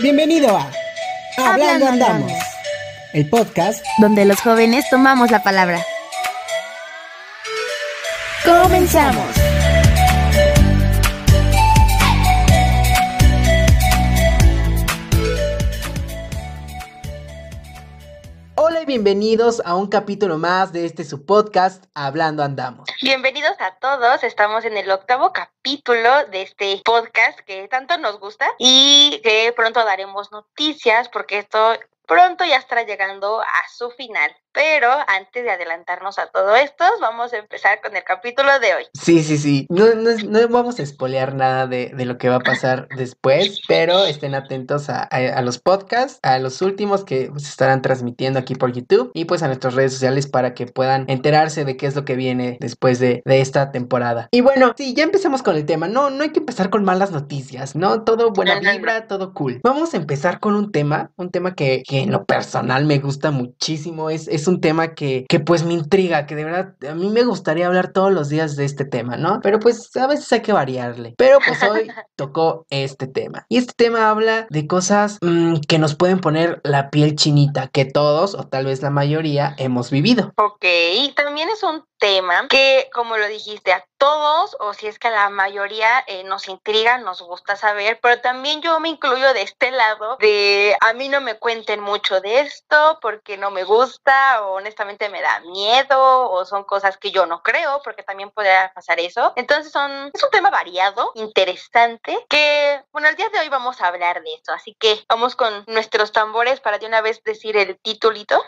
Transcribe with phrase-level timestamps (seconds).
[0.00, 0.70] Bienvenido a
[1.38, 2.32] Hablando Andamos,
[3.12, 5.84] el podcast donde los jóvenes tomamos la palabra.
[8.44, 9.37] ¡Comenzamos!
[18.88, 22.88] Bienvenidos a un capítulo más de este su podcast Hablando Andamos.
[23.02, 28.48] Bienvenidos a todos, estamos en el octavo capítulo de este podcast que tanto nos gusta
[28.58, 34.34] y que pronto daremos noticias porque esto pronto ya estará llegando a su final.
[34.58, 38.84] Pero antes de adelantarnos a todo esto, vamos a empezar con el capítulo de hoy.
[38.92, 39.68] Sí, sí, sí.
[39.70, 44.34] No, no, vamos a espolear nada de, lo que va a pasar después, pero estén
[44.34, 45.08] atentos a,
[45.42, 49.46] los podcasts, a los últimos que se estarán transmitiendo aquí por YouTube y pues a
[49.46, 53.22] nuestras redes sociales para que puedan enterarse de qué es lo que viene después de,
[53.26, 54.26] esta temporada.
[54.32, 55.86] Y bueno, sí, ya empezamos con el tema.
[55.86, 58.02] No, no hay que empezar con malas noticias, ¿no?
[58.02, 59.60] Todo buena vibra, todo cool.
[59.62, 64.10] Vamos a empezar con un tema, un tema que, en lo personal me gusta muchísimo.
[64.10, 67.24] Es, es un tema que, que pues me intriga, que de verdad a mí me
[67.24, 69.40] gustaría hablar todos los días de este tema, ¿no?
[69.42, 71.14] Pero pues a veces hay que variarle.
[71.16, 73.46] Pero pues hoy tocó este tema.
[73.48, 77.84] Y este tema habla de cosas mm, que nos pueden poner la piel chinita, que
[77.84, 80.32] todos o tal vez la mayoría hemos vivido.
[80.36, 80.64] Ok,
[81.14, 85.12] también es un tema que, como lo dijiste, a todos, o si es que a
[85.12, 89.70] la mayoría eh, nos intriga, nos gusta saber, pero también yo me incluyo de este
[89.70, 94.54] lado de a mí no me cuenten mucho de esto porque no me gusta o
[94.54, 99.00] honestamente me da miedo o son cosas que yo no creo porque también podría pasar
[99.00, 99.32] eso.
[99.36, 103.88] Entonces son, es un tema variado, interesante, que bueno, el día de hoy vamos a
[103.88, 107.78] hablar de esto, así que vamos con nuestros tambores para de una vez decir el
[107.80, 108.40] titulito.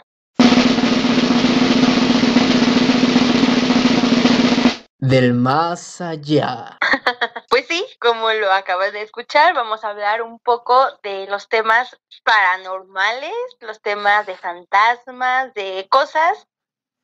[5.01, 6.79] Del más allá.
[7.49, 11.97] pues sí, como lo acabas de escuchar, vamos a hablar un poco de los temas
[12.25, 16.47] paranormales, los temas de fantasmas, de cosas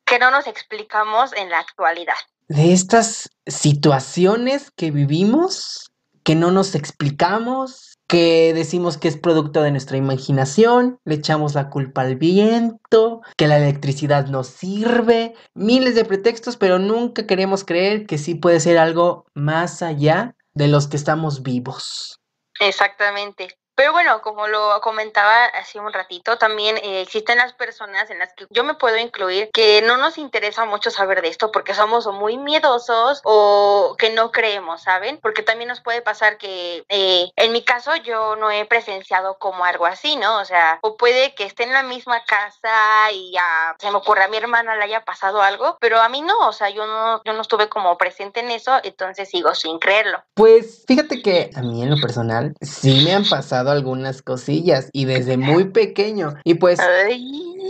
[0.05, 2.15] que no nos explicamos en la actualidad.
[2.47, 5.91] De estas situaciones que vivimos,
[6.23, 11.69] que no nos explicamos, que decimos que es producto de nuestra imaginación, le echamos la
[11.69, 18.05] culpa al viento, que la electricidad no sirve, miles de pretextos, pero nunca queremos creer
[18.05, 22.21] que sí puede ser algo más allá de los que estamos vivos.
[22.59, 23.57] Exactamente.
[23.77, 28.33] Pero bueno, como lo comentaba hace un ratito, también eh, existen las personas en las
[28.33, 32.07] que yo me puedo incluir que no nos interesa mucho saber de esto porque somos
[32.07, 35.19] muy miedosos o que no creemos, ¿saben?
[35.21, 39.63] Porque también nos puede pasar que eh, en mi caso yo no he presenciado como
[39.63, 40.39] algo así, ¿no?
[40.39, 44.23] O sea, o puede que esté en la misma casa y ya se me ocurre
[44.23, 47.21] a mi hermana le haya pasado algo, pero a mí no, o sea, yo no,
[47.23, 50.23] yo no estuve como presente en eso, entonces sigo sin creerlo.
[50.33, 55.05] Pues fíjate que a mí en lo personal sí me han pasado algunas cosillas y
[55.05, 56.35] desde muy pequeño.
[56.43, 56.79] Y pues...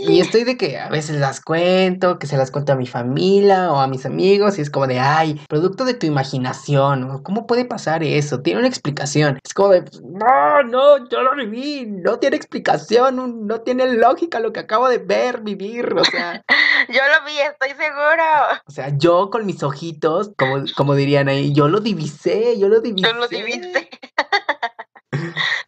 [0.00, 3.72] Y estoy de que a veces las cuento, que se las cuento a mi familia
[3.72, 7.64] o a mis amigos y es como de, ay, producto de tu imaginación, ¿cómo puede
[7.64, 8.40] pasar eso?
[8.40, 9.38] Tiene una explicación.
[9.44, 14.52] Es como de, no, no, yo lo viví, no tiene explicación, no tiene lógica lo
[14.52, 16.44] que acabo de ver, vivir, o sea.
[16.88, 18.24] yo lo vi, estoy seguro.
[18.66, 22.80] O sea, yo con mis ojitos, como, como dirían ahí, yo lo divisé, yo lo
[22.80, 23.08] divisé.
[23.08, 23.90] Yo lo divisé.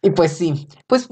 [0.01, 1.07] Y pues sí, pues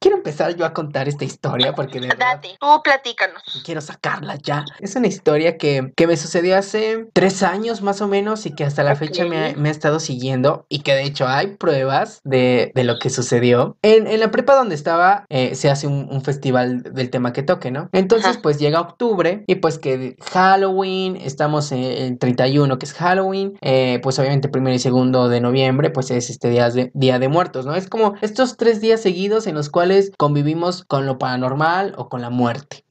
[0.00, 2.36] quiero empezar yo a contar esta historia porque de verdad...
[2.36, 3.42] Date, tú platícanos.
[3.64, 4.64] Quiero sacarla ya.
[4.80, 8.64] Es una historia que, que me sucedió hace tres años más o menos y que
[8.64, 12.20] hasta la fecha me ha, me ha, estado siguiendo y que de hecho hay pruebas
[12.24, 13.76] de, de lo que sucedió.
[13.82, 17.42] En, en, la prepa donde estaba eh, se hace un, un, festival del tema que
[17.42, 17.88] toque, ¿no?
[17.92, 24.00] Entonces pues llega octubre y pues que Halloween, estamos en, 31 que es Halloween, eh,
[24.02, 27.66] pues obviamente primero y segundo de noviembre pues es este día de, día de muertos,
[27.66, 27.74] ¿no?
[27.80, 32.20] Es como estos tres días seguidos en los cuales convivimos con lo paranormal o con
[32.20, 32.84] la muerte.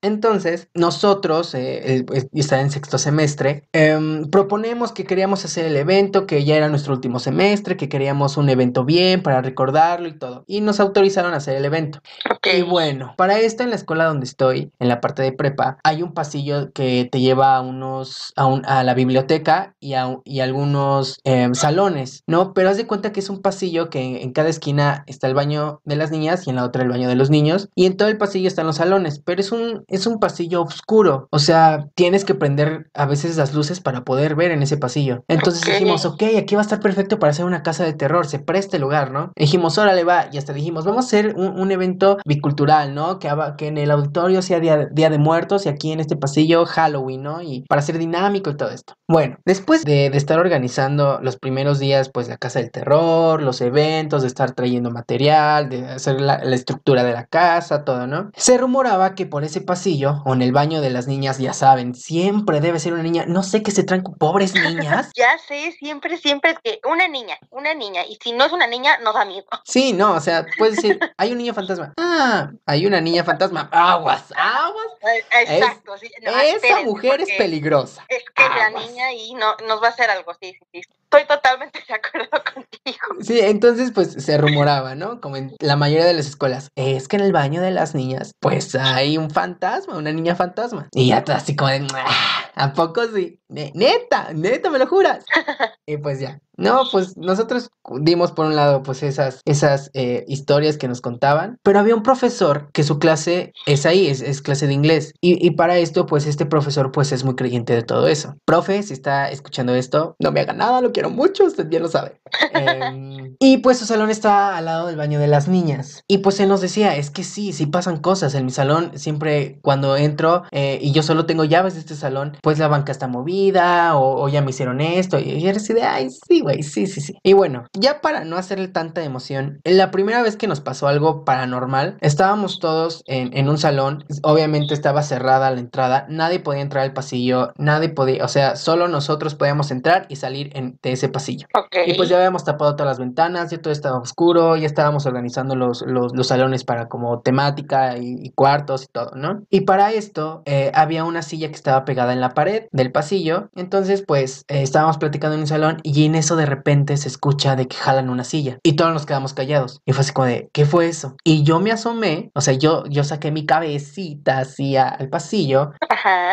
[0.00, 6.44] Entonces, nosotros, eh, está en sexto semestre, em, proponemos que queríamos hacer el evento, que
[6.44, 10.44] ya era nuestro último semestre, que queríamos un evento bien para recordarlo y todo.
[10.46, 12.00] Y nos autorizaron a hacer el evento.
[12.44, 16.02] Y bueno, para esto en la escuela donde estoy, en la parte de prepa, hay
[16.02, 21.20] un pasillo que te lleva a unos, a, a la biblioteca y a y algunos
[21.24, 22.52] em, salones, ¿no?
[22.54, 25.80] Pero haz de cuenta que es un pasillo que en cada esquina está el baño
[25.84, 27.68] de las niñas y en la otra el baño de los niños.
[27.74, 31.28] Y en todo el pasillo están los salones, pero es un, es un pasillo oscuro.
[31.30, 35.24] O sea, tienes que prender a veces las luces para poder ver en ese pasillo.
[35.28, 38.38] Entonces dijimos, ok, aquí va a estar perfecto para hacer una casa de terror, se
[38.38, 39.32] preste lugar, ¿no?
[39.36, 40.26] dijimos, órale, va.
[40.32, 43.18] Y hasta dijimos, vamos a hacer un, evento bicultural, ¿no?
[43.18, 46.66] Que, que en el auditorio sea día, día de muertos y aquí en este pasillo
[46.66, 47.42] Halloween, ¿no?
[47.42, 48.94] Y para ser dinámico y todo esto.
[49.08, 53.60] Bueno, después de, de estar organizando los primeros días, pues la casa del terror, los
[53.60, 58.30] eventos, de estar trayendo material, de hacer la, estructura de la casa, todo, ¿no?
[58.36, 61.94] Se rumoraba que por ese pasillo o en el baño de las niñas, ya saben,
[61.94, 65.10] siempre debe ser una niña, no sé qué se traen pobres niñas.
[65.16, 68.66] ya sé, siempre, siempre es que una niña, una niña, y si no es una
[68.66, 69.46] niña, nos da miedo.
[69.64, 71.94] Sí, no, o sea, puedes decir, hay un niño fantasma.
[71.96, 73.68] Ah, hay una niña fantasma.
[73.72, 74.86] Aguas, aguas.
[75.30, 76.10] Exacto, sí.
[76.20, 78.04] esa mujer es peligrosa.
[78.08, 81.01] Es que la niña y no nos va a hacer algo, sí, sí, sí.
[81.12, 83.06] Estoy totalmente de acuerdo contigo.
[83.20, 85.20] Sí, entonces pues se rumoraba, ¿no?
[85.20, 88.32] Como en la mayoría de las escuelas, es que en el baño de las niñas
[88.40, 90.88] pues hay un fantasma, una niña fantasma.
[90.92, 93.38] Y ya todo así como de, ah, ¿a poco sí?
[93.48, 95.22] Neta, neta, me lo juras.
[95.86, 97.70] y pues ya, no, pues nosotros
[98.00, 102.02] dimos por un lado pues esas, esas eh, historias que nos contaban, pero había un
[102.02, 105.14] profesor que su clase es ahí, es, clase de inglés.
[105.20, 108.36] Y, para esto pues este profesor pues es muy creyente de todo eso.
[108.44, 111.88] Profe, si está escuchando esto, no me haga nada, lo quiero mucho, usted bien lo
[111.88, 112.20] sabe.
[112.52, 116.02] Em, y pues su salón está al lado del baño de las niñas.
[116.08, 118.34] Y pues él nos decía, es que sí, sí pasan cosas.
[118.34, 122.36] En mi salón siempre cuando entro eh, y yo solo tengo llaves de este salón,
[122.42, 125.18] pues la banca está movida o, ya me hicieron esto.
[125.18, 127.18] Y, y era así de, ay, sí, güey, sí, sí, sí.
[127.22, 131.24] Y bueno, ya para no hacerle tanta emoción, la primera vez que nos pasó algo
[131.24, 136.92] paranormal, estábamos todos en, un salón, obviamente estaba cerrada la entrada, nadie podía entrar al
[136.92, 141.46] pasillo, nadie podía, o sea, solo nosotros podíamos entrar y salir en, de ese pasillo.
[141.86, 145.56] Y pues ya habíamos tapado todas las ventanas, ya todo estaba oscuro, ya estábamos organizando
[145.56, 149.42] los, los, salones para como temática y, cuartos y todo, ¿no?
[149.50, 153.50] Y para esto eh, había una silla que estaba pegada en la pared del pasillo,
[153.54, 157.56] entonces pues eh, estábamos platicando en un salón y en eso de repente se escucha
[157.56, 159.80] de que jalan una silla y todos nos quedamos callados.
[159.84, 161.16] Y fue así como de, ¿qué fue eso?
[161.24, 165.72] Y yo me asomé, o sea, yo, yo saqué mi cabecita hacia el pasillo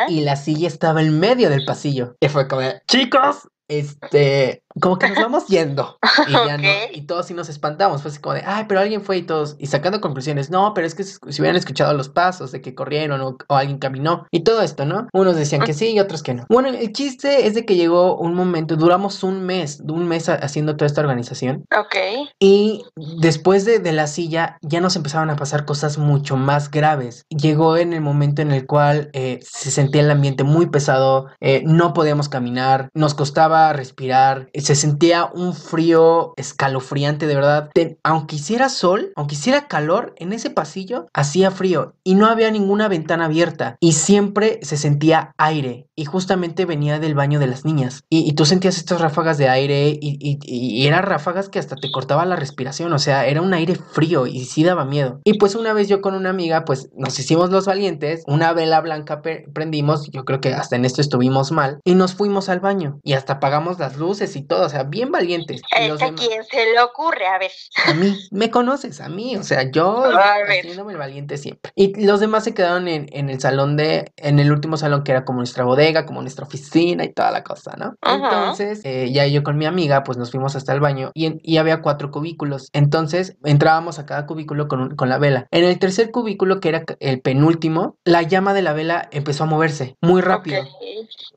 [0.07, 2.15] y la silla estaba en medio del pasillo.
[2.19, 7.01] Y fue como de, chicos, este, como que nos vamos yendo y ya no, y
[7.01, 9.67] todos sí nos espantamos, fue así como de, ay, pero alguien fue y todos, y
[9.67, 13.37] sacando conclusiones, no, pero es que si hubieran escuchado los pasos de que corrieron o,
[13.49, 15.07] alguien caminó y todo esto, ¿no?
[15.13, 16.45] Unos decían que sí y otros que no.
[16.49, 20.75] Bueno, el chiste es de que llegó un momento, duramos un mes, un mes haciendo
[20.75, 21.65] toda esta organización.
[21.77, 21.95] Ok.
[22.39, 27.25] Y después de, de la silla ya nos empezaban a pasar cosas mucho más graves.
[27.29, 31.61] Llegó en el momento en el cual eh, se sentía el ambiente muy pesado, eh,
[31.65, 37.69] no podíamos caminar, nos costaba respirar, se sentía un frío escalofriante, de verdad.
[38.03, 42.87] aunque hiciera sol, aunque hiciera calor, en ese pasillo hacía frío y no había ninguna
[42.87, 48.03] ventana abierta y siempre se sentía aire y justamente venía del baño de las niñas.
[48.09, 52.25] Y, tú sentías estas ráfagas de aire y, y, eran ráfagas que hasta te cortaba
[52.25, 55.19] la respiración, o sea, era un aire frío y sí daba miedo.
[55.25, 58.79] Y pues una vez yo con una amiga, pues nos hicimos los valientes, una vela
[58.79, 62.99] blanca prendimos, yo creo que hasta en esto estuvimos mal, y nos fuimos al baño
[63.03, 65.61] y hasta apagamos las luces y todo, o sea, bien valientes.
[65.71, 67.25] ¿A quién se le ocurre?
[67.25, 67.51] A ver.
[67.87, 70.03] A mí, me conoces, a mí, o sea, yo
[70.47, 71.71] haciéndome el valiente siempre.
[71.75, 75.11] Y los demás se quedaron en, en, el salón de, en el último salón que
[75.11, 77.95] era como nuestra bodega, como nuestra oficina y toda la cosa, ¿no?
[78.01, 81.57] Entonces, eh, ya yo con mi amiga, pues nos fuimos hasta el baño y, y
[81.57, 82.69] había cuatro cubículos.
[82.73, 85.47] Entonces, entrábamos a cada cubículo con, con la vela.
[85.49, 89.47] En el tercer cubículo, que era el penúltimo, la llama de la vela empezó a
[89.47, 90.63] moverse muy rápido.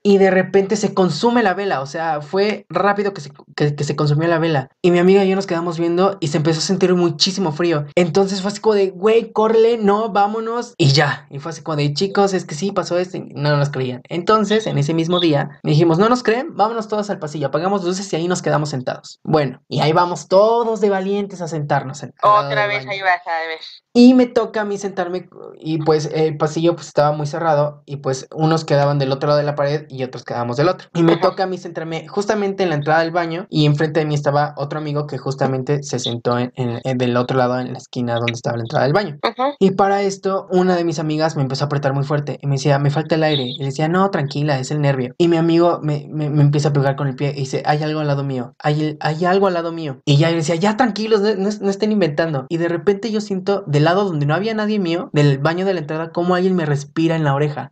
[0.03, 3.97] Y de repente se consume la vela, o sea, fue rápido que se, que, se
[3.97, 4.69] consumió la vela.
[4.83, 7.87] Y mi amiga y yo nos quedamos viendo y se empezó a sentir muchísimo frío.
[7.95, 10.75] Entonces fue así como de, güey, córrele, no, vámonos.
[10.79, 11.27] Y ya.
[11.31, 13.17] Y fue así como de, chicos, es que sí, pasó esto.
[13.17, 14.03] Y no nos creían.
[14.09, 18.13] Entonces, en ese mismo día, dijimos, no nos creen, vámonos todos al pasillo, apagamos luces
[18.13, 19.21] y ahí nos quedamos sentados.
[19.23, 22.03] Bueno, y ahí vamos todos de valientes a sentarnos.
[22.23, 23.59] Otra vez ahí vas a ver.
[23.95, 27.97] Y me toca a mí sentarme y pues el pasillo pues estaba muy cerrado y
[27.97, 30.89] pues unos quedaban del otro lado de la pared y otros quedábamos del otro.
[30.95, 34.07] Y me toca a mí sentarme justamente en la entrada del baño y enfrente de
[34.07, 38.15] mí estaba otro amigo que justamente se sentó en, del otro lado en la esquina
[38.17, 39.19] donde estaba la entrada del baño.
[39.59, 42.57] Y para esto una de mis amigas me empezó a apretar muy fuerte y me
[42.57, 43.45] decía, me falta el aire.
[43.45, 45.15] Y le decía, no, tranquila, es el nervio.
[45.19, 48.01] Y mi amigo me, me, empieza a pegar con el pie y dice, hay algo
[48.01, 50.01] al lado mío, hay, hay algo al lado mío.
[50.05, 52.47] Y ya le decía, ya tranquilos, no, no estén inventando.
[52.49, 55.75] Y de repente yo siento de lado donde no había nadie mío, del baño de
[55.75, 57.71] la entrada, como alguien me respira en la oreja.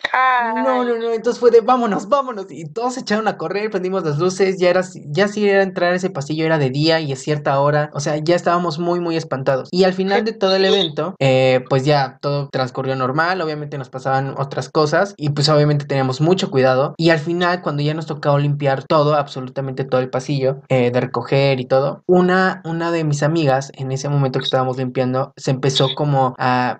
[0.54, 1.12] No, no, no.
[1.12, 2.46] Entonces fue de vámonos, vámonos.
[2.50, 4.58] Y todos se echaron a correr, prendimos las luces.
[4.58, 7.60] Ya era, ya si era entrar a ese pasillo, era de día y a cierta
[7.60, 7.90] hora.
[7.94, 9.68] O sea, ya estábamos muy, muy espantados.
[9.70, 13.40] Y al final de todo el evento, eh, pues ya todo transcurrió normal.
[13.40, 16.94] Obviamente nos pasaban otras cosas y pues obviamente teníamos mucho cuidado.
[16.96, 21.00] Y al final, cuando ya nos tocaba limpiar todo, absolutamente todo el pasillo, eh, de
[21.00, 25.50] recoger y todo, una, una de mis amigas, en ese momento que estábamos limpiando, se
[25.50, 26.34] empezó como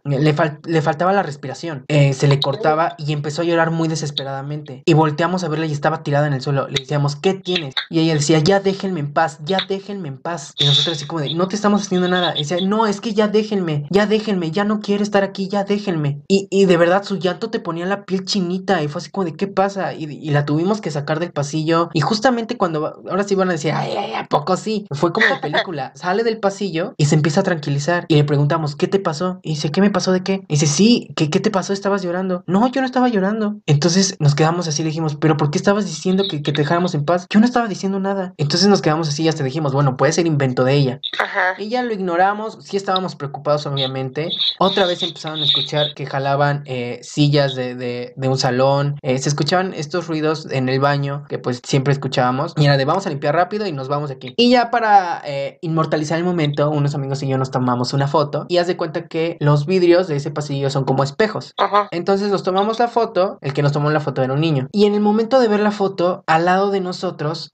[0.05, 0.35] le,
[0.67, 4.83] le faltaba la respiración, eh, se le cortaba y empezó a llorar muy desesperadamente.
[4.85, 6.69] Y volteamos a verla y estaba tirada en el suelo.
[6.69, 7.75] Le decíamos, ¿qué tienes?
[7.89, 10.53] Y ella decía, ya déjenme en paz, ya déjenme en paz.
[10.59, 12.35] Y nosotros así como de, no te estamos haciendo nada.
[12.37, 15.65] Y decía, no, es que ya déjenme, ya déjenme, ya no quiero estar aquí, ya
[15.65, 16.23] déjenme.
[16.29, 19.25] Y, y de verdad su llanto te ponía la piel chinita y fue así como
[19.25, 19.95] de, ¿qué pasa?
[19.95, 21.91] Y, y la tuvimos que sacar del pasillo.
[21.95, 24.87] Y justamente cuando, ahora sí van a decir, ay, ay, ¿a poco sí?
[24.91, 25.93] Fue como de película.
[25.95, 28.07] Sale del pasillo y se empieza a tranquilizar.
[28.09, 29.41] Y le preguntamos, ¿qué te pasó?
[29.43, 30.45] Y dice, ¿qué me pasó de qué?
[30.49, 31.73] Y dice, sí, ¿qué, qué te pasó?
[31.73, 32.45] ¿Estabas llorando?
[32.47, 33.61] No, yo no estaba llorando.
[33.67, 36.95] Entonces nos quedamos así, le dijimos, ¿pero por qué estabas diciendo que, que te dejáramos
[36.95, 37.27] en paz?
[37.31, 38.35] Yo no estaba diciendo nada.
[38.37, 41.01] Entonces nos quedamos así y hasta dijimos, bueno, puede ser invento de ella.
[41.19, 41.55] Ajá.
[41.59, 44.31] Y ya lo ignoramos, sí estábamos preocupados obviamente.
[44.59, 49.19] Otra vez empezaron a escuchar que jalaban eh, sillas de, de, de un salón, eh,
[49.19, 52.55] se escuchaban estos ruidos en el baño que pues siempre escuchábamos.
[52.57, 54.35] Y era de vamos a limpiar rápido y nos vamos aquí.
[54.37, 58.47] Y ya para eh, inmortalizar el momento, unos amigos y yo nos tomamos una foto
[58.49, 61.55] y haz de cuenta que los vidrios de ese pasillo son como espejos.
[61.59, 61.89] Ajá.
[61.91, 64.69] Entonces nos tomamos la foto, el que nos tomó la foto era un niño.
[64.73, 66.90] Y en el momento de ver la foto, al lado de nosotros,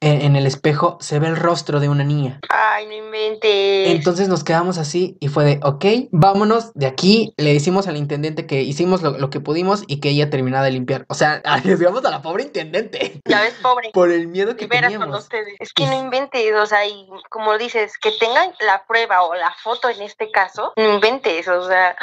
[0.01, 2.41] eh, en el espejo, se ve el rostro de una niña.
[2.49, 3.89] Ay, no inventes.
[3.89, 7.33] Entonces nos quedamos así y fue de, ok, vámonos de aquí.
[7.37, 10.73] Le decimos al intendente que hicimos lo, lo que pudimos y que ella terminara de
[10.73, 11.05] limpiar.
[11.09, 13.21] O sea, arriesgamos a la pobre intendente.
[13.27, 13.91] ya ves, pobre.
[13.93, 15.19] Por el miedo que con teníamos.
[15.25, 15.55] ustedes.
[15.59, 19.53] Es que no inventes, o sea, y como dices, que tengan la prueba o la
[19.63, 21.97] foto en este caso, no inventes, o sea.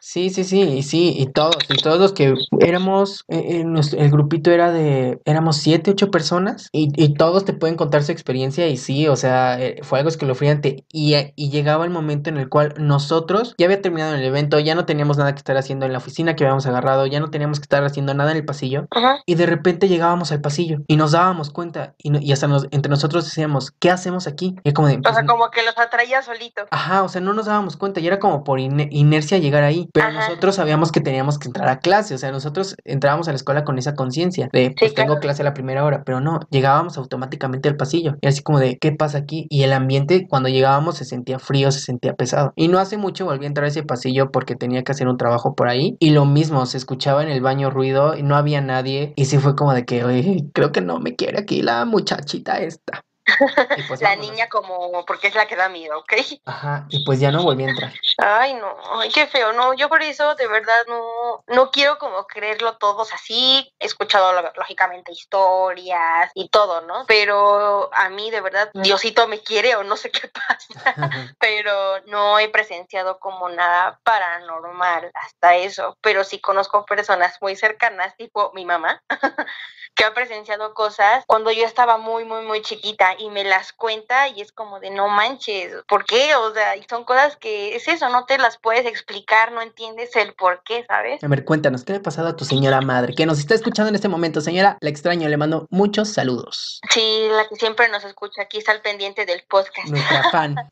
[0.00, 3.98] Sí, sí, sí, y sí, y todos, y todos los que éramos, eh, eh, nuestro-
[4.00, 8.12] el grupito era de, éramos siete, ocho personas, y, y todos te pueden contar su
[8.12, 12.36] experiencia, y sí, o sea, eh, fue algo escalofriante, y, y llegaba el momento en
[12.36, 15.86] el cual nosotros, ya había terminado el evento, ya no teníamos nada que estar haciendo
[15.86, 18.44] en la oficina que habíamos agarrado, ya no teníamos que estar haciendo nada en el
[18.44, 19.18] pasillo, Ajá.
[19.26, 22.66] y de repente llegábamos al pasillo, y nos dábamos cuenta, y, no- y hasta nos-
[22.70, 24.56] entre nosotros decíamos, ¿qué hacemos aquí?
[24.64, 26.62] Y como de, O "Pues, sea, como que los atraía solito.
[26.70, 29.88] Ajá, o sea, no nos dábamos cuenta y era como por ine- inercia llegar ahí,
[29.92, 30.28] pero Ajá.
[30.28, 33.64] nosotros sabíamos que teníamos que entrar a clase, o sea, nosotros entrábamos a la escuela
[33.64, 35.20] con esa conciencia de, pues tengo claro.
[35.20, 38.78] clase a la primera hora, pero no, llegábamos automáticamente al pasillo y así como de,
[38.78, 39.46] ¿qué pasa aquí?
[39.50, 42.52] Y el ambiente cuando llegábamos se sentía frío, se sentía pesado.
[42.56, 45.16] Y no hace mucho volví a entrar a ese pasillo porque tenía que hacer un
[45.16, 48.60] trabajo por ahí y lo mismo, se escuchaba en el baño ruido y no había
[48.60, 51.84] nadie y sí fue como de que, oye, creo que no me quiere aquí la
[51.84, 53.02] muchachita esta.
[53.88, 54.30] Pues La vámonos.
[54.30, 56.12] niña como, porque es la que da miedo, ¿ok?
[56.46, 57.92] Ajá, y pues ya no volví a entrar.
[58.22, 62.26] Ay, no, ay, qué feo, no, yo por eso de verdad no, no quiero como
[62.26, 67.06] creerlo todos así, he escuchado lógicamente historias y todo, ¿no?
[67.06, 70.94] Pero a mí de verdad, Diosito me quiere o no sé qué pasa,
[71.40, 78.14] pero no he presenciado como nada paranormal hasta eso, pero sí conozco personas muy cercanas,
[78.18, 79.02] tipo mi mamá,
[79.94, 84.28] que ha presenciado cosas cuando yo estaba muy, muy, muy chiquita y me las cuenta
[84.28, 86.34] y es como de no manches, ¿por qué?
[86.36, 90.14] O sea, y son cosas que es eso, no te las puedes explicar, no entiendes
[90.16, 91.22] el por qué, ¿sabes?
[91.22, 93.14] A ver, cuéntanos, ¿qué le ha pasado a tu señora madre?
[93.14, 96.80] Que nos está escuchando en este momento, señora, la extraño, le mando muchos saludos.
[96.90, 99.88] Sí, la que siempre nos escucha aquí está al pendiente del podcast.
[99.88, 100.56] Nuestra fan.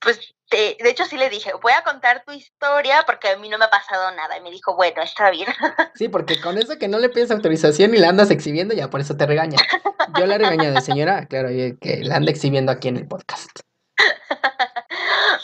[0.00, 0.18] Pues
[0.50, 3.56] te- de hecho sí le dije, voy a contar tu historia porque a mí no
[3.56, 4.36] me ha pasado nada.
[4.36, 5.46] Y me dijo, bueno, está bien.
[5.94, 9.00] Sí, porque con eso que no le pides autorización y la andas exhibiendo, ya por
[9.00, 9.58] eso te regaña.
[10.18, 13.60] Yo la regañé de señora, claro, que la anda exhibiendo aquí en el podcast.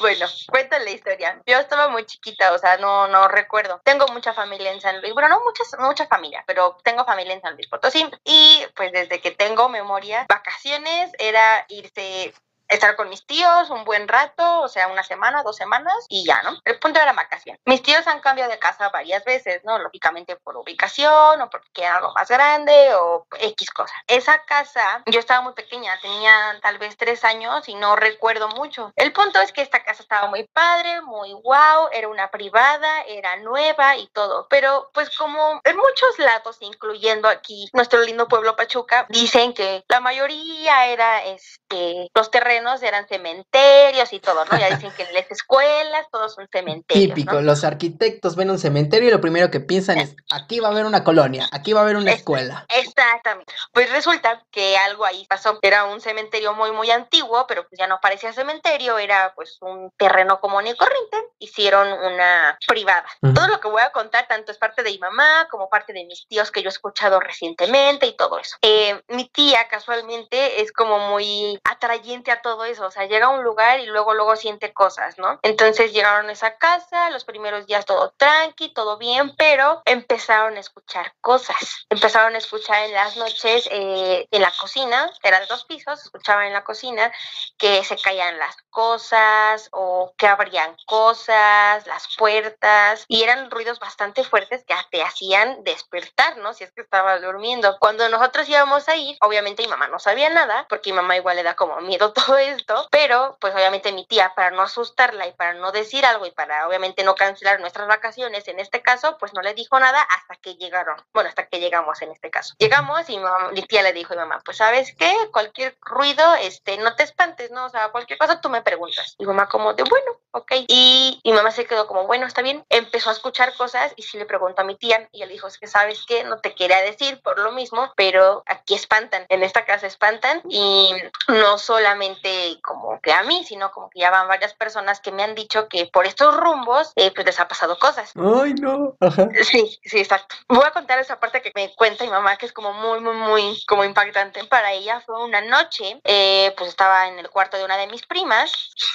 [0.01, 1.43] Bueno, cuenta la historia.
[1.47, 3.81] Yo estaba muy chiquita, o sea, no, no recuerdo.
[3.85, 7.41] Tengo mucha familia en San Luis, bueno, no muchas, mucha familia, pero tengo familia en
[7.41, 8.09] San Luis Potosí.
[8.25, 12.33] Y pues desde que tengo memoria, vacaciones era irse
[12.69, 16.43] estar con mis tíos un buen rato, o sea, una semana, dos semanas y ya,
[16.43, 16.59] ¿no?
[16.65, 17.61] El punto era vacaciones.
[17.65, 19.79] Mis tíos han cambiado de casa varias veces, ¿no?
[19.79, 23.95] Lógicamente por ubicación o porque era algo más grande o X cosa.
[24.07, 28.93] Esa casa, yo estaba muy pequeña, tenía tal vez tres años y no recuerdo mucho.
[28.97, 33.37] El punto es que esta casa estaba muy padre, muy guau, era una privada, era
[33.37, 39.07] nueva y todo, pero pues como en muchos lados, incluyendo aquí nuestro lindo pueblo Pachuca,
[39.09, 44.59] dicen que la mayoría era este, los terrenos eran cementerios y todo, ¿no?
[44.59, 47.15] Ya dicen que en las escuelas todos son cementerios.
[47.15, 47.41] Típico, ¿no?
[47.43, 50.85] los arquitectos ven un cementerio y lo primero que piensan es, aquí va a haber
[50.87, 52.67] una colonia, aquí va a haber una Es- escuela.
[52.69, 53.53] Exactamente.
[53.73, 55.59] Pues resulta que algo ahí pasó.
[55.63, 59.91] Era un cementerio muy, muy antiguo, pero pues ya no parecía cementerio, era pues un
[59.97, 61.17] terreno común y corriente.
[61.39, 63.05] Hicieron una privada.
[63.23, 63.35] Ujú.
[63.35, 66.05] Todo lo que voy a contar, tanto es parte de mi mamá como parte de
[66.05, 68.57] mis tíos que yo he escuchado recientemente y todo eso.
[68.63, 73.31] Eh, mi tía casualmente es como muy atrayente a todo eso, o sea, llega a
[73.31, 75.39] un lugar y luego, luego siente cosas, ¿no?
[75.43, 80.61] Entonces llegaron a esa casa, los primeros días todo tranqui, todo bien, pero empezaron a
[80.61, 81.87] escuchar cosas.
[81.89, 86.47] Empezaron a escuchar en las noches eh, en la cocina, era de dos pisos, escuchaban
[86.47, 87.11] en la cocina
[87.57, 94.25] que se caían las cosas o que abrían cosas, las puertas, y eran ruidos bastante
[94.25, 96.55] fuertes que te hacían despertar, ¿no?
[96.55, 97.77] Si es que estabas durmiendo.
[97.81, 101.37] Cuando nosotros íbamos a ir, obviamente mi mamá no sabía nada, porque mi mamá igual
[101.37, 105.33] le da como miedo todo esto, pero pues obviamente mi tía, para no asustarla y
[105.33, 109.35] para no decir algo y para obviamente no cancelar nuestras vacaciones, en este caso, pues
[109.35, 112.55] no le dijo nada hasta que llegaron, bueno, hasta que llegamos en este caso.
[112.59, 116.79] Llegamos y mi, tía le dijo a mi mamá, pues sabes qué, cualquier ruido, este,
[116.79, 117.67] no te espantes, ¿no?
[117.67, 119.15] O sea, cualquier cosa tú me preguntas.
[119.19, 120.53] Y mamá como de, bueno, ok.
[120.69, 122.65] Y mi mamá se quedó como, bueno, está bien.
[122.69, 125.59] Empezó a escuchar cosas y sí le preguntó a mi tía y él dijo, es
[125.59, 129.65] que sabes qué, no te quería decir por lo mismo, pero aquí espantan, en esta
[129.65, 130.95] casa espantan y
[131.29, 132.28] no solamente
[132.63, 135.69] como que a mí, sino como que ya van varias personas que me han dicho
[135.69, 138.13] que por estos rumbos eh, pues les ha pasado cosas.
[138.17, 138.97] Ay, no.
[139.01, 139.29] Ajá.
[139.43, 140.35] Sí, sí, exacto.
[140.49, 143.15] Voy a contar esa parte que me cuenta mi mamá que es como muy, muy,
[143.15, 144.45] muy como impactante.
[144.45, 148.07] Para ella fue una noche, eh, pues estaba en el cuarto de una de mis
[148.07, 148.53] primas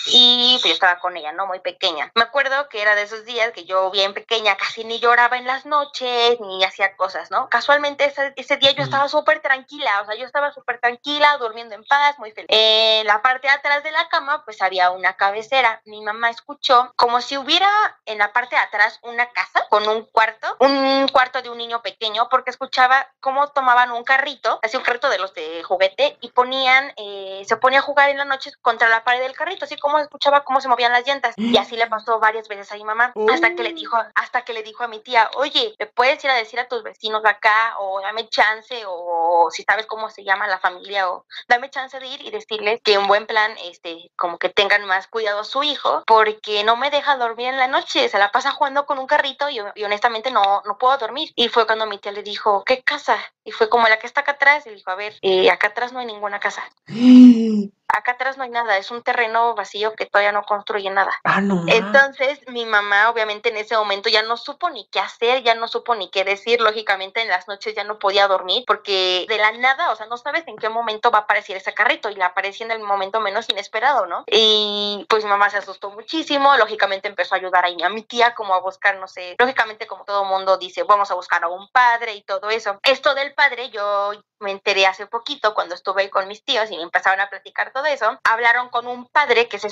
[0.08, 1.48] y pues yo estaba con ella, ¿no?
[1.48, 2.12] Muy pequeña.
[2.16, 5.46] Me acuerdo que era de esos días que yo bien pequeña casi ni lloraba en
[5.46, 7.50] las noches ni hacía cosas, ¿no?
[7.50, 11.75] Casualmente ese, ese día yo estaba súper tranquila, o sea, yo estaba súper tranquila, durmiendo
[11.75, 12.48] en paz, muy feliz.
[12.50, 15.82] En la parte de atrás de la cama pues había una cabecera.
[15.86, 17.68] Mi mamá escuchó como si hubiera
[18.06, 21.82] en la parte de atrás una casa con un cuarto, un cuarto de un niño
[21.82, 26.30] pequeño, porque escuchaba cómo tomaban un carrito, así un carrito de los de juguete, y
[26.30, 29.77] ponían, eh, se ponía a jugar en la noche contra la pared del carrito, así
[29.77, 31.34] como escuchaba cómo se movían las llantas.
[31.38, 34.53] Y así le pasó varias veces a mi mamá, hasta que le dijo, hasta que
[34.53, 37.75] le dijo a mi tía, oye, ¿le puedes ir a decir a tus vecinos acá?
[37.80, 42.08] O dame chance, o si sabes cómo se llama la familia, o dame chance de
[42.08, 45.62] ir y decirles que un buen plan, este, como que tengan más cuidado a su
[45.62, 49.05] hijo, porque no me deja dormir en la noche, se la pasa jugando con un
[49.05, 51.32] carrito y, y honestamente no, no puedo dormir.
[51.36, 53.15] Y fue cuando mi tía le dijo, ¿qué casa?
[53.43, 55.93] Y fue como la que está acá atrás, y dijo, a ver, eh, acá atrás
[55.93, 56.63] no hay ninguna casa.
[57.94, 61.14] acá atrás no hay nada, es un terreno vacío que todavía no construye nada.
[61.24, 61.64] Ah, no.
[61.68, 65.68] Entonces, mi mamá obviamente en ese momento ya no supo ni qué hacer, ya no
[65.68, 69.52] supo ni qué decir, lógicamente en las noches ya no podía dormir porque de la
[69.52, 72.28] nada, o sea, no sabes en qué momento va a aparecer ese carrito y la
[72.28, 74.24] aparecía en el momento menos inesperado, ¿no?
[74.28, 78.56] Y pues mi mamá se asustó muchísimo, lógicamente empezó a ayudar a mi tía como
[78.56, 82.15] a buscar, no sé, lógicamente como todo mundo dice, vamos a buscar a un padre
[82.15, 82.80] y todo eso.
[82.84, 86.78] Esto del padre yo me enteré hace poquito cuando estuve ahí con mis tíos y
[86.78, 89.69] me empezaron a platicar todo eso, hablaron con un padre que se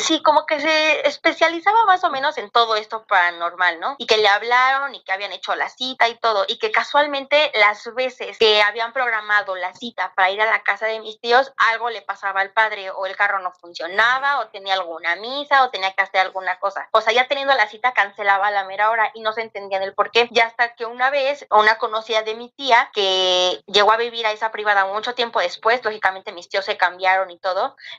[0.00, 3.96] sí, como que se especializaba más o menos en todo esto paranormal, ¿no?
[3.98, 7.50] Y que le hablaron y que habían hecho la cita y todo, y que casualmente
[7.54, 11.52] las veces que habían programado la cita para ir a la casa de mis tíos,
[11.56, 15.70] algo le pasaba al padre, o el carro no funcionaba, o tenía alguna misa, o
[15.70, 16.88] tenía que hacer alguna cosa.
[16.92, 19.82] O sea, ya teniendo la cita cancelaba a la mera hora y no se entendían
[19.82, 20.28] el por qué.
[20.30, 24.32] Ya hasta que una vez, una conocida de mi tía, que llegó a vivir a
[24.32, 27.53] esa privada mucho tiempo después, lógicamente mis tíos se cambiaron y todo,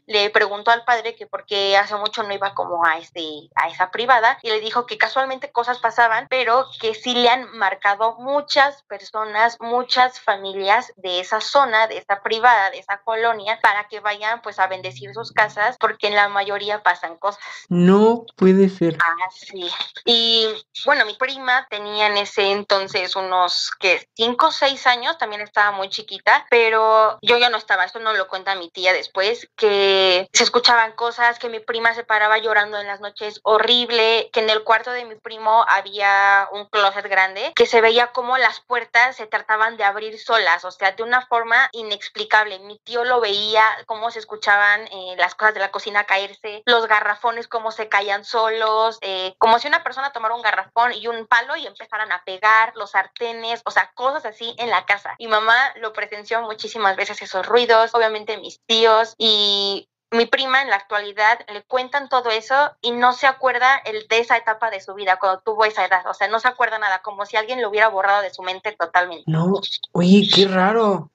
[0.05, 3.21] le preguntó al padre que por qué hace mucho no iba como a, este,
[3.55, 7.51] a esa privada y le dijo que casualmente cosas pasaban, pero que sí le han
[7.57, 13.87] marcado muchas personas, muchas familias de esa zona, de esa privada, de esa colonia, para
[13.87, 17.43] que vayan pues a bendecir sus casas, porque en la mayoría pasan cosas.
[17.69, 18.97] No puede ser.
[19.03, 19.69] Ah, sí.
[20.05, 20.47] Y
[20.85, 25.71] bueno, mi prima tenía en ese entonces unos que cinco o seis años, también estaba
[25.71, 30.29] muy chiquita, pero yo ya no estaba, esto no lo cuenta mi tía después, que
[30.33, 34.49] se escuchaban cosas, que mi prima se paraba llorando en las noches horrible, que en
[34.49, 39.15] el cuarto de mi primo había un closet grande, que se veía como las puertas
[39.15, 42.59] se trataban de abrir solas, o sea, de una forma inexplicable.
[42.59, 46.87] Mi tío lo veía, cómo se escuchaban eh, las cosas de la cocina caerse, los
[46.87, 51.27] garrafones cómo se caían solos, eh, como si una persona tomara un garrafón y un
[51.27, 55.15] palo y empezaran a pegar, los sartenes, o sea, cosas así en la casa.
[55.19, 60.61] Mi mamá lo presenció muchísimas veces esos ruidos, obviamente mis tíos y the mi prima
[60.61, 64.69] en la actualidad le cuentan todo eso y no se acuerda el, de esa etapa
[64.69, 67.37] de su vida cuando tuvo esa edad, o sea, no se acuerda nada, como si
[67.37, 69.23] alguien lo hubiera borrado de su mente totalmente.
[69.27, 69.59] No,
[69.91, 71.09] oye, qué raro.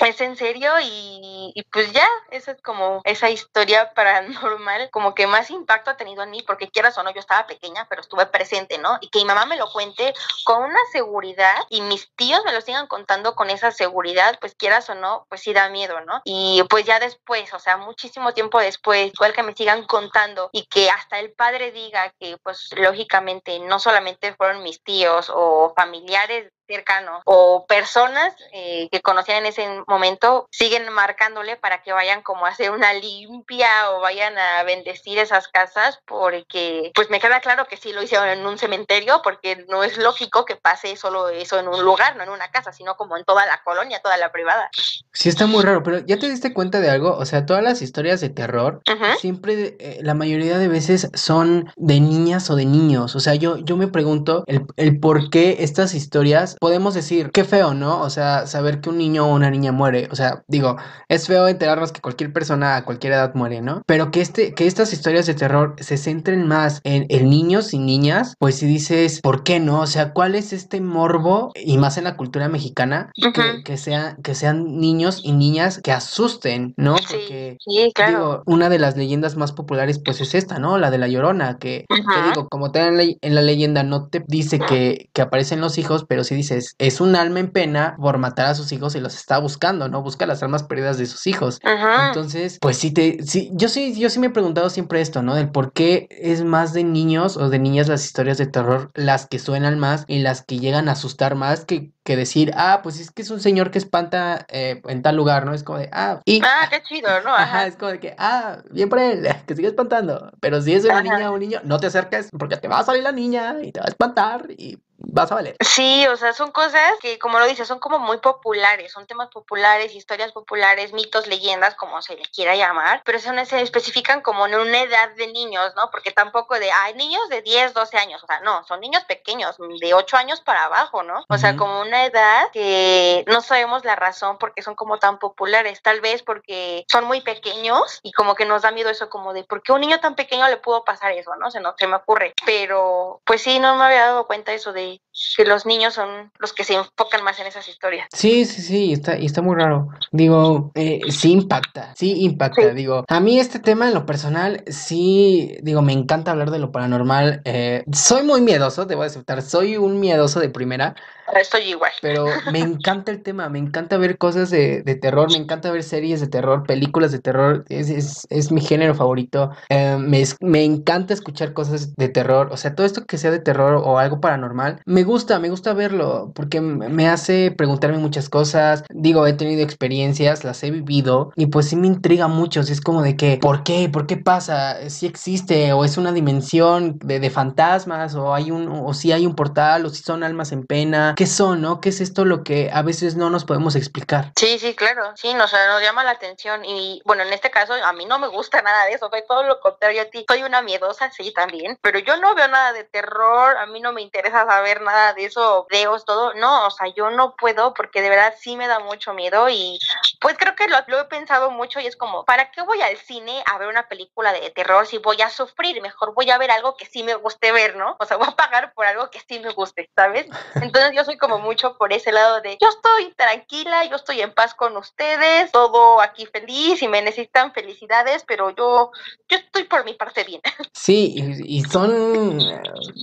[0.00, 5.26] Es en serio y, y pues ya, esa es como esa historia paranormal, como que
[5.26, 8.26] más impacto ha tenido en mí, porque quieras o no, yo estaba pequeña, pero estuve
[8.26, 8.98] presente, ¿no?
[9.00, 10.12] Y que mi mamá me lo cuente
[10.44, 14.88] con una seguridad y mis tíos me lo sigan contando con esa seguridad, pues quieras
[14.90, 16.20] o no, pues sí da miedo, ¿no?
[16.24, 20.66] Y pues ya después, o sea, muchísimo tiempo después, igual que me sigan contando y
[20.66, 26.50] que hasta el padre diga que pues lógicamente no solamente fueron mis tíos o familiares
[26.66, 32.46] cercanos o personas eh, que conocían en ese momento siguen marcándole para que vayan como
[32.46, 37.66] a hacer una limpia o vayan a bendecir esas casas porque pues me queda claro
[37.66, 41.58] que sí lo hicieron en un cementerio porque no es lógico que pase solo eso
[41.58, 44.32] en un lugar, no en una casa, sino como en toda la colonia, toda la
[44.32, 44.70] privada.
[45.12, 47.16] Sí, está muy raro, pero ¿ya te diste cuenta de algo?
[47.16, 48.82] O sea, todas las historias de terror,
[49.18, 53.14] siempre, eh, la mayoría de veces son de niñas o de niños.
[53.14, 57.44] O sea, yo, yo me pregunto el, el por qué estas historias, podemos decir, qué
[57.44, 58.00] feo, ¿no?
[58.00, 60.08] O sea, saber que un niño o una niña muere.
[60.10, 60.76] O sea, digo,
[61.08, 63.82] es feo enterarnos que cualquier persona a cualquier edad muere, ¿no?
[63.86, 67.78] Pero que, este, que estas historias de terror se centren más en, en niños y
[67.78, 69.80] niñas, pues si dices, ¿por qué no?
[69.80, 71.52] O sea, ¿cuál es este morbo?
[71.54, 75.92] Y más en la cultura mexicana, que, que, sea, que sean niños y niñas que
[75.92, 76.96] asusten, ¿no?
[76.96, 78.10] Porque, sí, claro.
[78.10, 80.78] digo, una de las leyendas más populares, pues es esta, ¿no?
[80.78, 84.24] La de la llorona, que, digo, como te en la, en la leyenda no te
[84.26, 88.18] dice que, que aparecen los hijos, pero sí dices, es un alma en pena por
[88.18, 90.02] matar a sus hijos y los está buscando, ¿no?
[90.02, 91.60] Busca las almas perdidas de sus hijos.
[92.08, 95.34] Entonces, pues sí te, sí, yo sí, yo sí me he preguntado siempre esto, ¿no?
[95.34, 99.26] Del por qué es más de niños o de niñas las historias de terror las
[99.26, 103.00] que suenan más y las que llegan a asustar más que, que decir, ah, pues
[103.00, 105.54] es que es un señor que espanta eh, en tal lugar, ¿no?
[105.54, 106.40] Es como de, ah, y...
[106.44, 107.30] Ah, qué chido, ¿no?
[107.34, 107.66] Ajá.
[107.66, 110.32] es como de que, ah, bien por él, que sigue espantando.
[110.40, 112.84] Pero si es una niña o un niño, no te acerques porque te va a
[112.84, 115.56] salir la niña y te va a espantar y vas a valer.
[115.60, 119.28] Sí, o sea, son cosas que, como lo dices, son como muy populares, son temas
[119.28, 124.46] populares, historias populares, mitos, leyendas, como se les quiera llamar, pero son, se especifican como
[124.46, 125.90] en una edad de niños, ¿no?
[125.90, 129.56] Porque tampoco de, hay niños de 10, 12 años, o sea, no, son niños pequeños,
[129.58, 131.24] de 8 años para abajo, ¿no?
[131.28, 135.82] O sea, como una edad que no sabemos la razón porque son como tan populares,
[135.82, 139.44] tal vez porque son muy pequeños y como que nos da miedo eso como de,
[139.44, 141.50] ¿por qué a un niño tan pequeño le pudo pasar eso, no?
[141.50, 144.93] Se, no, se me ocurre, pero pues sí, no me había dado cuenta eso de
[145.36, 148.08] que los niños son los que se enfocan más en esas historias.
[148.12, 149.88] Sí, sí, sí, está, está muy raro.
[150.10, 152.74] Digo, eh, sí impacta, sí impacta.
[152.74, 156.72] Digo, a mí este tema en lo personal, sí, digo, me encanta hablar de lo
[156.72, 157.42] paranormal.
[157.44, 160.94] Eh, soy muy miedoso, debo aceptar, soy un miedoso de primera.
[161.32, 161.90] Estoy igual.
[162.02, 166.20] Pero me encanta el tema, me encanta ver cosas de, terror, me encanta ver series
[166.20, 169.50] de terror, películas de terror, es, es, mi género favorito.
[169.68, 173.40] Eh, me, me encanta escuchar cosas de terror, o sea, todo esto que sea de
[173.40, 178.84] terror o algo paranormal, me gusta, me gusta verlo, porque me hace preguntarme muchas cosas.
[178.90, 183.02] Digo, he tenido experiencias, las he vivido, y pues sí me intriga mucho, es como
[183.02, 183.88] de que, ¿por qué?
[183.88, 184.90] ¿Por qué pasa?
[184.90, 185.72] ¿Si existe?
[185.72, 188.14] ¿O es una dimensión de, de fantasmas?
[188.14, 189.86] ¿O hay un, o si hay un portal?
[189.86, 191.13] ¿O si son almas en pena?
[191.16, 191.80] ¿Qué son, no?
[191.80, 194.32] ¿Qué es esto lo que a veces no nos podemos explicar?
[194.36, 195.12] Sí, sí, claro.
[195.16, 196.64] Sí, nos, nos llama la atención.
[196.64, 199.08] Y bueno, en este caso, a mí no me gusta nada de eso.
[199.10, 200.24] Soy todo lo contrario a ti.
[200.28, 201.78] Soy una miedosa, sí, también.
[201.80, 203.56] Pero yo no veo nada de terror.
[203.56, 206.34] A mí no me interesa saber nada de eso, videos, todo.
[206.34, 209.48] No, o sea, yo no puedo porque de verdad sí me da mucho miedo.
[209.48, 209.78] Y
[210.20, 212.96] pues creo que lo, lo he pensado mucho y es como, ¿para qué voy al
[212.96, 215.80] cine a ver una película de terror si voy a sufrir?
[215.82, 217.96] Mejor voy a ver algo que sí me guste ver, ¿no?
[217.98, 220.26] O sea, voy a pagar por algo que sí me guste, ¿sabes?
[220.54, 224.32] Entonces yo soy como mucho por ese lado de yo estoy tranquila, yo estoy en
[224.32, 228.90] paz con ustedes, todo aquí feliz y me necesitan felicidades, pero yo,
[229.28, 230.40] yo estoy por mi parte bien.
[230.76, 231.14] Sí,
[231.46, 232.38] y, son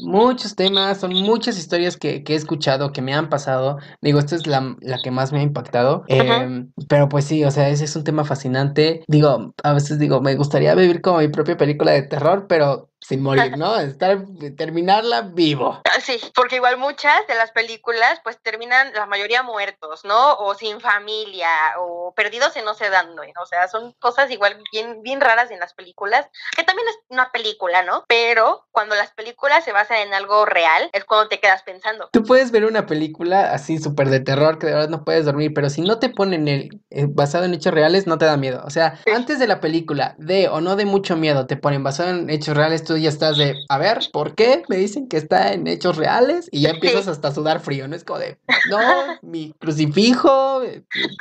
[0.03, 3.77] muchos temas, son muchas historias que, he escuchado, que me han pasado.
[4.01, 6.03] Digo, esta es la, que más me ha impactado.
[6.07, 9.03] Em, pero pues sí, o sea, ese es un tema fascinante.
[9.07, 13.21] Digo, a veces digo, me gustaría vivir como mi propia película de terror, pero sin
[13.21, 13.77] morir, ¿no?
[13.77, 14.25] Estar,
[14.57, 15.81] terminarla vivo.
[16.03, 20.33] Sí, porque igual muchas de las películas pues terminan la mayoría muertos, ¿no?
[20.35, 21.47] O sin familia,
[21.79, 25.59] o perdidos en no sé dónde, o sea, son cosas igual bien, bien raras en
[25.59, 28.05] las películas, que también es una película, ¿no?
[28.07, 32.09] Pero cuando las películas se basan en algo real, es cuando te quedas pensando.
[32.11, 35.53] Tú puedes ver una película así súper de terror que de verdad no puedes dormir,
[35.53, 38.61] pero si no te ponen el eh, basado en hechos reales, no te da miedo.
[38.65, 42.09] O sea, antes de la película, de o no de mucho miedo, te ponen basado
[42.09, 44.63] en hechos reales, tú ya estás de, a ver, ¿por qué?
[44.67, 47.95] Me dicen que está en hechos reales y ya empiezas hasta a sudar frío, ¿no?
[47.95, 48.38] Es como de,
[48.69, 48.80] no,
[49.21, 50.62] mi crucifijo,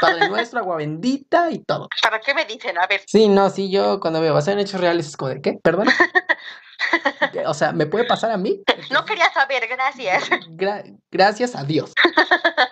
[0.00, 1.88] Padre Nuestro, agua bendita y todo.
[2.02, 2.78] ¿Para qué me dicen?
[2.78, 3.02] A ver.
[3.06, 5.58] Sí, no, sí, yo cuando veo basado en hechos reales es como de, ¿qué?
[5.62, 5.88] ¿Perdón?
[7.46, 8.62] O sea, ¿me puede pasar a mí?
[8.90, 10.24] No quería saber, gracias.
[11.10, 11.92] gracias a Dios.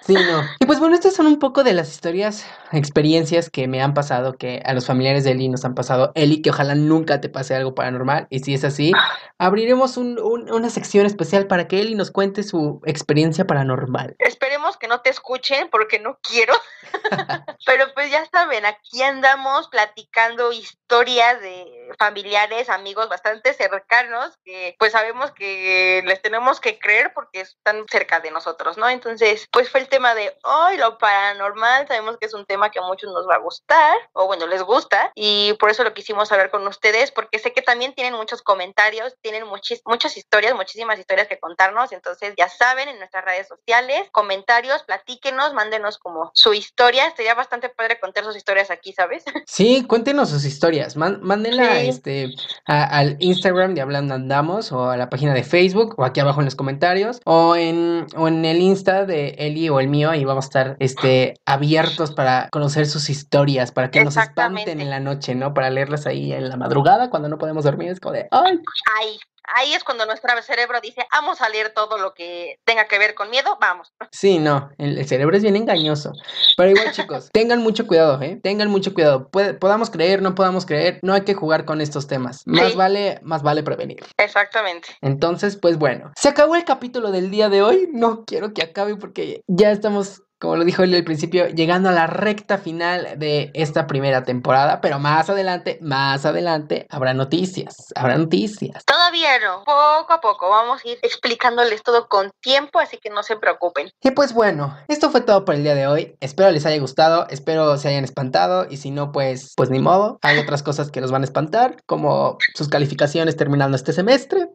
[0.03, 0.43] Sí, no.
[0.59, 4.37] Y pues bueno, estas son un poco de las historias, experiencias que me han pasado,
[4.37, 6.13] que a los familiares de Eli nos han pasado.
[6.15, 8.27] Eli, que ojalá nunca te pase algo paranormal.
[8.31, 8.93] Y si es así,
[9.39, 14.17] abriremos una sección especial para que Eli nos cuente su experiencia paranormal.
[14.19, 16.55] Esperemos que no te escuchen porque no quiero.
[17.67, 24.93] Pero pues ya saben, aquí andamos platicando historias de familiares, amigos bastante cercanos que pues
[24.93, 28.89] sabemos que les tenemos que creer porque están cerca de nosotros, ¿no?
[28.89, 32.79] Entonces, pues fue el tema de hoy lo paranormal, sabemos que es un tema que
[32.79, 36.31] a muchos nos va a gustar, o bueno, les gusta, y por eso lo quisimos
[36.31, 41.29] hablar con ustedes, porque sé que también tienen muchos comentarios, tienen muchas historias, muchísimas historias
[41.29, 47.13] que contarnos, entonces ya saben, en nuestras redes sociales, comentarios, platíquenos, mándenos como su historia,
[47.17, 49.25] sería bastante padre contar sus historias aquí, ¿sabes?
[49.47, 52.35] Sí, cuéntenos sus historias, mándenla este,
[52.67, 56.45] al Instagram de Hablando Andamos, o a la página de Facebook, o aquí abajo en
[56.45, 60.47] los comentarios, o en, o en el Insta de Eli o el mío, ahí vamos
[60.47, 65.35] a estar este, abiertos para conocer sus historias, para que nos espanten en la noche,
[65.35, 65.55] ¿no?
[65.55, 68.61] Para leerlas ahí en la madrugada cuando no podemos dormir, es como de, ¡ay!
[69.01, 69.19] ¡Ay!
[69.55, 73.15] Ahí es cuando nuestro cerebro dice, vamos a leer todo lo que tenga que ver
[73.15, 73.93] con miedo, vamos.
[74.11, 76.13] Sí, no, el, cerebro es bien engañoso.
[76.57, 78.41] Pero igual, chicos, tengan mucho cuidado, ¿eh?
[78.43, 79.29] Tengan mucho cuidado.
[79.31, 82.43] podamos creer, no podamos creer, no hay que jugar con estos temas.
[82.47, 84.05] Más vale, más vale prevenir.
[84.17, 84.89] Exactamente.
[85.03, 87.89] Entonces, pues bueno, se acabó el capítulo del día de hoy.
[87.93, 91.93] No quiero que acabe porque ya estamos como lo dijo él al principio, llegando a
[91.93, 98.17] la recta final de esta primera temporada, pero más adelante, más adelante, habrá noticias, habrá
[98.17, 98.85] noticias.
[98.85, 103.23] Todavía no, poco a poco vamos a ir explicándoles todo con tiempo, así que no
[103.23, 103.91] se preocupen.
[104.03, 107.27] Y pues bueno, esto fue todo por el día de hoy, espero les haya gustado,
[107.31, 111.01] espero se hayan espantado y si no, pues, pues ni modo, hay otras cosas que
[111.01, 114.49] nos van a espantar, como sus calificaciones terminando este semestre.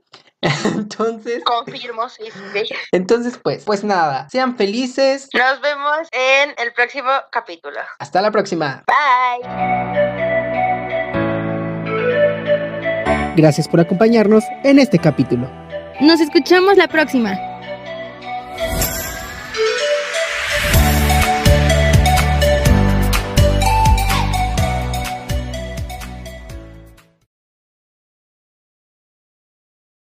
[0.66, 1.44] Entonces.
[1.44, 2.64] Confirmo, sí, sí.
[2.92, 4.28] Entonces, pues, pues nada.
[4.30, 5.30] Sean felices.
[5.34, 7.80] Nos vemos en el próximo capítulo.
[8.00, 8.84] Hasta la próxima.
[8.88, 10.14] Bye.
[13.36, 15.50] Gracias por acompañarnos en este capítulo.
[16.02, 17.53] Nos escuchamos la próxima.